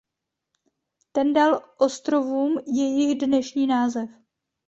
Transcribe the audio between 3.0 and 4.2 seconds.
dnešní název.